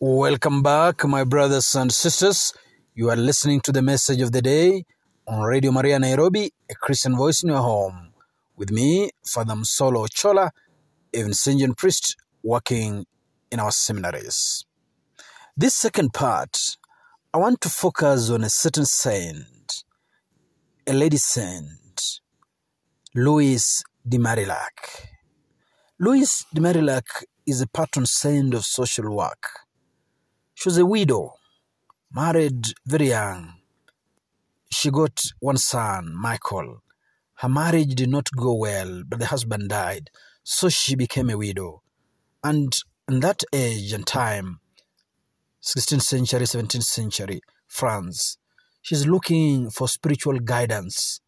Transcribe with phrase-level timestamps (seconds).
[0.00, 2.52] Welcome back, my brothers and sisters.
[2.94, 4.84] You are listening to the message of the day
[5.28, 8.12] on Radio Maria Nairobi, a Christian voice in your home.
[8.56, 10.50] With me, Father Msolo Chola,
[11.14, 13.06] a Vincentian priest working
[13.50, 14.64] in our seminaries.
[15.56, 16.58] This second part,
[17.32, 19.84] I want to focus on a certain saint,
[20.86, 22.20] a lady saint,
[23.14, 25.06] Louise de Marillac.
[26.00, 29.61] Louise de Marillac is a patron saint of social work.
[30.62, 31.34] She was a widow,
[32.14, 33.54] married very young.
[34.70, 36.84] She got one son, Michael.
[37.38, 40.08] Her marriage did not go well, but the husband died,
[40.44, 41.82] so she became a widow.
[42.44, 42.72] And
[43.08, 44.60] in that age and time,
[45.64, 48.38] 16th century, 17th century, France,
[48.80, 51.20] she's looking for spiritual guidance.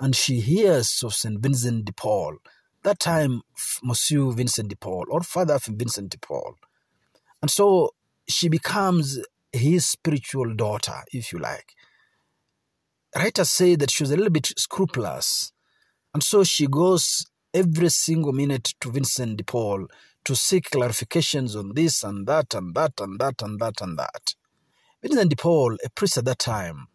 [0.00, 1.38] And she hears of St.
[1.40, 2.38] Vincent de Paul,
[2.82, 3.42] that time
[3.84, 6.56] Monsieur Vincent de Paul, or Father of Vincent de Paul.
[7.40, 7.90] And so
[8.28, 9.18] she becomes
[9.52, 11.74] his spiritual daughter, if you like.
[13.14, 15.52] Writers say that she was a little bit scrupulous,
[16.14, 19.86] and so she goes every single minute to Vincent de Paul
[20.24, 24.34] to seek clarifications on this and that and that and that and that and that.
[25.02, 26.86] Vincent de Paul, a priest at that time,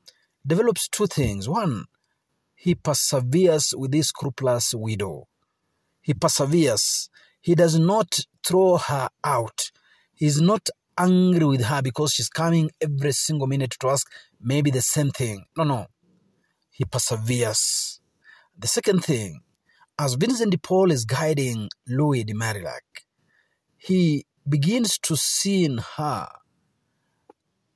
[0.46, 1.48] develops two things.
[1.48, 1.86] One,
[2.56, 5.28] he perseveres with this scrupulous widow.
[6.02, 7.10] He perseveres.
[7.42, 9.72] He does not throw her out.
[10.16, 14.10] He's not angry with her because she's coming every single minute to ask
[14.42, 15.46] maybe the same thing.
[15.58, 15.88] No, no.
[16.72, 18.00] He perseveres.
[18.58, 19.42] The second thing,
[20.00, 23.06] as Vincent de Paul is guiding Louis de Marillac,
[23.78, 26.28] he begins to see in her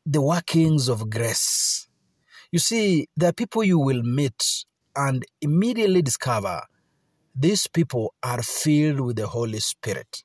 [0.05, 1.87] the workings of grace.
[2.51, 6.63] You see, there are people you will meet and immediately discover
[7.35, 10.23] these people are filled with the Holy Spirit.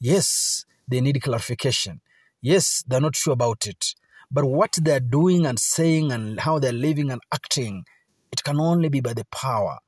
[0.00, 2.00] Yes, they need clarification.
[2.42, 3.94] Yes, they're not sure about it.
[4.30, 7.84] But what they're doing and saying and how they're living and acting,
[8.32, 9.78] it can only be by the power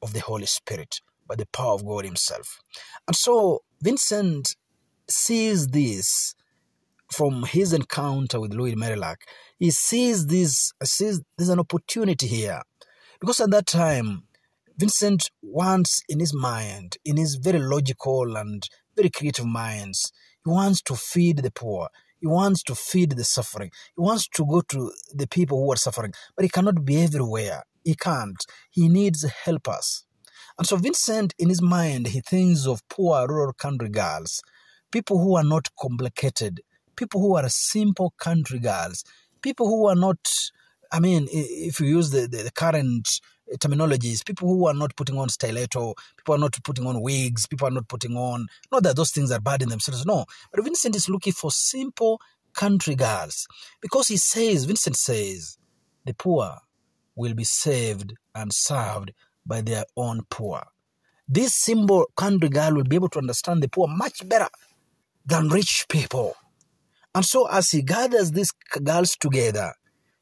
[0.00, 2.60] of the Holy Spirit, by the power of God Himself.
[3.08, 4.54] And so Vincent
[5.08, 6.34] sees this
[7.10, 9.16] from his encounter with Louis Marillac.
[9.58, 12.62] He sees this, sees there's an opportunity here.
[13.20, 14.24] Because at that time,
[14.76, 18.62] Vincent wants in his mind, in his very logical and
[18.94, 20.12] very creative minds,
[20.48, 21.88] he wants to feed the poor.
[22.20, 23.70] He wants to feed the suffering.
[23.94, 27.64] He wants to go to the people who are suffering, but he cannot be everywhere.
[27.84, 28.42] He can't.
[28.70, 30.06] He needs helpers.
[30.56, 34.42] And so Vincent, in his mind, he thinks of poor rural country girls,
[34.90, 36.62] people who are not complicated,
[36.96, 39.04] people who are simple country girls,
[39.42, 40.18] people who are not,
[40.90, 43.20] I mean, if you use the, the, the current
[43.56, 47.68] terminologies, people who are not putting on stiletto, people are not putting on wigs, people
[47.68, 50.24] are not putting on, not that those things are bad in themselves, no.
[50.52, 52.20] But Vincent is looking for simple
[52.54, 53.46] country girls
[53.80, 55.58] because he says, Vincent says,
[56.04, 56.58] the poor
[57.14, 59.12] will be saved and served
[59.44, 60.62] by their own poor.
[61.26, 64.48] This simple country girl will be able to understand the poor much better
[65.26, 66.34] than rich people.
[67.14, 69.74] And so, as he gathers these girls together,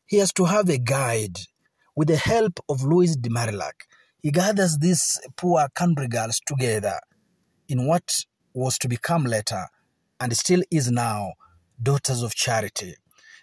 [0.07, 1.39] he has to have a guide
[1.97, 3.87] with the help of Louis de Marillac,
[4.23, 7.01] he gathers these poor country girls together
[7.69, 8.15] in what
[8.55, 9.67] was to become later
[10.21, 11.33] and still is now
[11.83, 12.97] Daughters of Charity.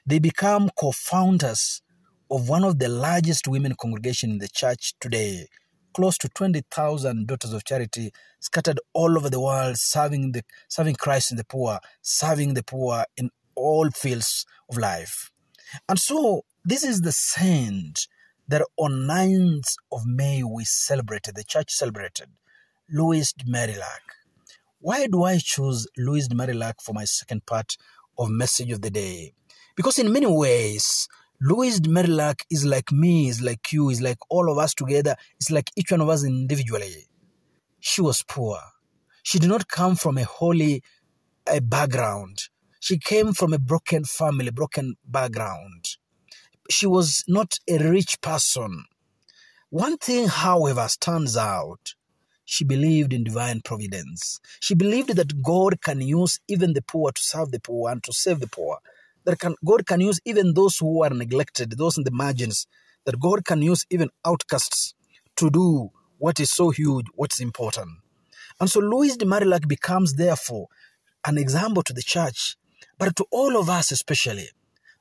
[0.06, 1.82] They become co-founders
[2.30, 5.48] of one of the largest women congregation in the church today,
[5.94, 11.32] close to 20,000 Daughters of Charity scattered all over the world, serving, the, serving Christ
[11.32, 15.32] in the poor, serving the poor in all fields of life.
[15.88, 18.08] And so this is the saint
[18.48, 22.28] that on 9th of May we celebrated, the church celebrated
[22.90, 24.02] Louis de Marillac.
[24.80, 27.78] Why do I choose Louis de Marillac for my second part
[28.18, 29.34] of Message of the Day?
[29.76, 31.08] Because in many ways,
[31.42, 35.16] Louis de Marillac is like me, is like you, is like all of us together,
[35.38, 37.08] it's like each one of us individually.
[37.80, 38.60] She was poor.
[39.24, 40.84] She did not come from a holy
[41.48, 42.50] a background.
[42.80, 45.98] She came from a broken family, broken background
[46.70, 48.86] she was not a rich person.
[49.70, 51.96] One thing, however, stands out.
[52.46, 54.40] She believed in divine providence.
[54.60, 58.14] She believed that God can use even the poor to serve the poor and to
[58.14, 58.80] save the poor.
[59.26, 62.68] That can, God can use even those who are neglected, those in the margins.
[63.06, 64.94] That God can use even outcasts
[65.38, 67.90] to do what is so huge, what's important.
[68.60, 70.68] And so Louis de Marillac becomes, therefore,
[71.26, 72.58] an example to the church,
[72.98, 74.50] but to all of us especially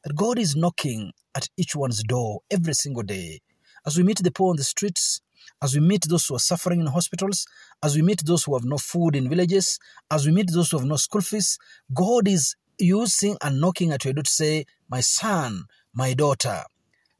[0.04, 3.40] that God is knocking at each one's door every single day.
[3.86, 5.20] As we meet the poor on the streets,
[5.62, 7.46] as we meet those who are suffering in hospitals,
[7.82, 9.78] as we meet those who have no food in villages,
[10.10, 11.58] as we meet those who have no school fees,
[11.92, 15.64] God is using and knocking at your door to say, My son,
[15.94, 16.62] my daughter,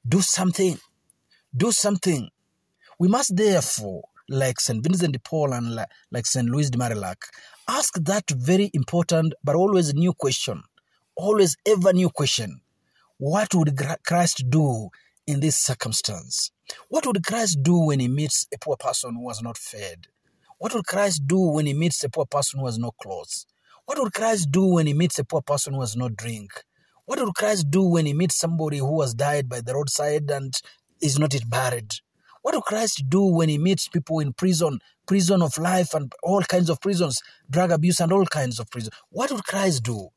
[0.06, 0.79] do something.
[1.56, 2.29] Do something.
[2.99, 4.82] We must therefore, like St.
[4.82, 5.79] Vincent de Paul and
[6.11, 6.49] like St.
[6.49, 7.17] Louis de Marillac,
[7.69, 10.62] ask that very important but always new question.
[11.17, 12.61] Always ever new question.
[13.24, 14.88] What would Christ do
[15.28, 16.50] in this circumstance?
[16.88, 20.08] What would Christ do when he meets a poor person who was not fed?
[20.58, 23.46] What would Christ do when he meets a poor person who has no clothes?
[23.84, 26.50] What would Christ do when he meets a poor person who has no drink?
[27.04, 30.52] What would Christ do when he meets somebody who has died by the roadside and
[31.00, 31.92] is not yet buried?
[32.40, 36.42] What would Christ do when he meets people in prison, prison of life and all
[36.42, 38.96] kinds of prisons, drug abuse and all kinds of prisons?
[39.10, 40.08] What would Christ do?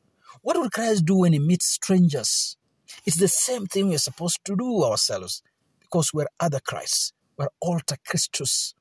[0.41, 2.57] What would Christ do when he meets strangers?
[3.05, 5.41] It's the same thing we're supposed to do ourselves
[5.81, 7.13] because we're other Christs.
[7.37, 8.73] We're alter Christus.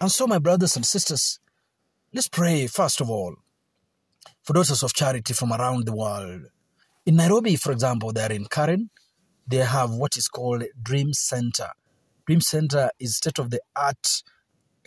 [0.00, 1.38] And so, my brothers and sisters,
[2.12, 3.36] let's pray first of all
[4.42, 6.42] for daughters of charity from around the world.
[7.06, 8.90] In Nairobi, for example, they're in Karen.
[9.46, 11.68] They have what is called Dream Center.
[12.26, 14.22] Dream Center is state of the art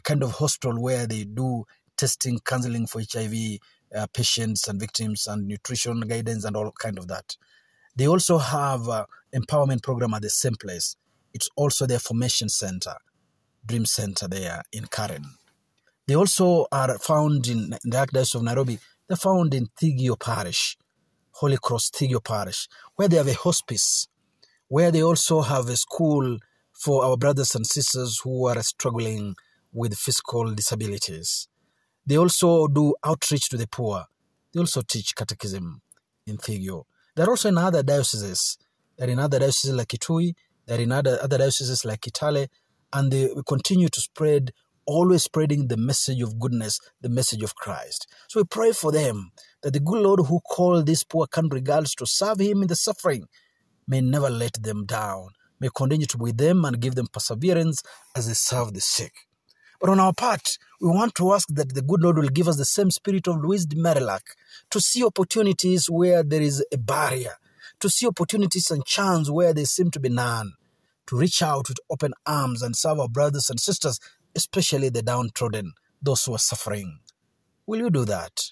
[0.03, 1.65] kind of hospital where they do
[1.97, 3.33] testing, counseling for HIV
[3.95, 7.36] uh, patients and victims, and nutrition guidance and all kind of that.
[7.95, 8.81] They also have
[9.33, 10.95] empowerment program at the same place.
[11.33, 12.95] It's also their formation center,
[13.65, 15.25] Dream Center there in Karen.
[16.07, 18.80] They also are found in, in the Archdiocese of Nairobi.
[19.07, 20.77] They're found in Thigio Parish,
[21.31, 24.07] Holy Cross Thigio Parish, where they have a hospice,
[24.68, 26.38] where they also have a school
[26.74, 29.36] for our brothers and sisters who are struggling
[29.74, 31.47] with physical disabilities.
[32.06, 34.06] They also do outreach to the poor.
[34.53, 35.81] They also teach catechism
[36.27, 36.83] in Thigio.
[37.16, 38.58] They're also in other dioceses.
[38.98, 40.34] They're in other dioceses like Kitui,
[40.66, 42.48] they're in other, other dioceses like Kitale,
[42.94, 44.52] and they continue to spread,
[44.86, 48.08] always spreading the message of goodness, the message of Christ.
[48.30, 49.32] So we pray for them
[49.62, 52.76] that the good Lord who called these poor country girls to serve Him in the
[52.76, 53.26] suffering
[53.88, 55.30] may never let them down,
[55.60, 57.84] may continue to be with them and give them perseverance
[58.16, 59.14] as they serve the sick.
[59.80, 62.57] But on our part, we want to ask that the good Lord will give us
[62.57, 64.22] the same spirit of Louis de Marillac
[64.72, 67.33] to see opportunities where there is a barrier,
[67.80, 70.54] to see opportunities and chance where there seem to be none,
[71.07, 74.00] to reach out with open arms and serve our brothers and sisters,
[74.36, 77.00] especially the downtrodden, those who are suffering.
[77.68, 78.51] Will you do that?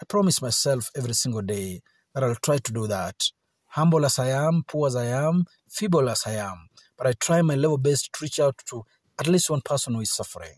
[0.00, 1.82] I promise myself every single day
[2.14, 3.30] that I'll try to do that.
[3.68, 7.40] Humble as I am, poor as I am, feeble as I am, but I try
[7.42, 8.84] my level best to reach out to
[9.20, 10.54] at least one person who is suffering.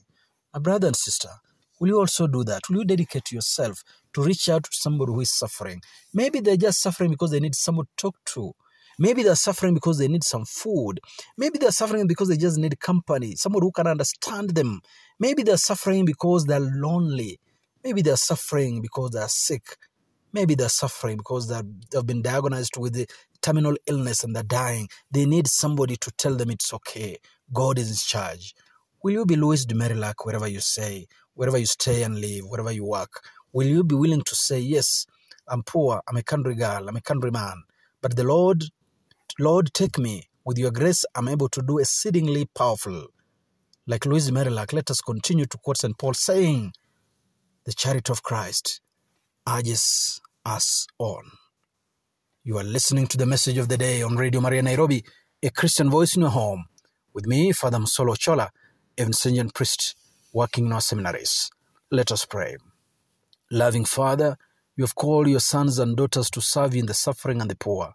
[0.54, 1.30] My brother and sister,
[1.80, 2.62] will you also do that?
[2.68, 3.82] Will you dedicate yourself
[4.14, 5.82] to reach out to somebody who is suffering?
[6.14, 8.52] Maybe they're just suffering because they need someone to talk to.
[8.98, 11.00] Maybe they're suffering because they need some food.
[11.36, 14.80] Maybe they're suffering because they just need company, someone who can understand them.
[15.18, 17.40] Maybe they're suffering because they're lonely.
[17.82, 19.76] Maybe they're suffering because they're sick.
[20.32, 23.06] Maybe they're suffering because they've been diagnosed with the
[23.42, 24.88] terminal illness and they're dying.
[25.10, 27.18] They need somebody to tell them it's okay.
[27.52, 28.54] God is in charge.
[29.02, 32.72] Will you be Louis de Marillac wherever you say, wherever you stay and live, wherever
[32.72, 33.22] you work?
[33.52, 35.06] Will you be willing to say, Yes,
[35.48, 37.64] I'm poor, I'm a country girl, I'm a country man,
[38.00, 38.64] but the Lord,
[39.38, 40.28] Lord, take me.
[40.44, 43.06] With your grace, I'm able to do exceedingly powerful.
[43.86, 45.96] Like Louis de Marillac, let us continue to quote St.
[45.98, 46.72] Paul saying,
[47.64, 48.80] The charity of Christ
[49.48, 51.24] urges us on.
[52.44, 55.04] You are listening to the message of the day on Radio Maria Nairobi,
[55.42, 56.64] a Christian voice in your home.
[57.14, 58.50] With me, Father Msolo Chola,
[58.96, 59.96] a Vincentian priest
[60.32, 61.50] working in our seminaries.
[61.90, 62.56] Let us pray.
[63.50, 64.38] Loving Father,
[64.76, 67.54] you have called your sons and daughters to serve you in the suffering and the
[67.54, 67.92] poor.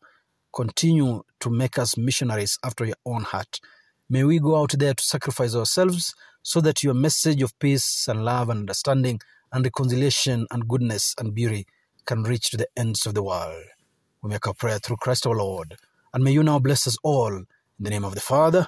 [0.54, 3.60] Continue to make us missionaries after your own heart.
[4.08, 8.24] May we go out there to sacrifice ourselves so that your message of peace and
[8.24, 9.20] love and understanding
[9.52, 11.66] and reconciliation and goodness and beauty
[12.06, 13.64] can reach to the ends of the world.
[14.22, 15.76] We make our prayer through Christ our Lord.
[16.14, 17.48] And may you now bless us all in
[17.80, 18.68] the name of the Father,